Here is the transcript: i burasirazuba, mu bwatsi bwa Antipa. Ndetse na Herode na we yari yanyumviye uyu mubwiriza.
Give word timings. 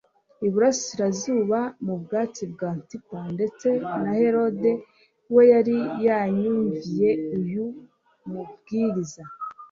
i 0.45 0.49
burasirazuba, 0.53 1.59
mu 1.85 1.95
bwatsi 2.01 2.43
bwa 2.53 2.69
Antipa. 2.75 3.19
Ndetse 3.35 3.67
na 4.03 4.11
Herode 4.21 4.71
na 4.77 4.81
we 5.33 5.41
yari 5.53 5.77
yanyumviye 6.05 7.09
uyu 7.39 7.65
mubwiriza. 8.29 9.23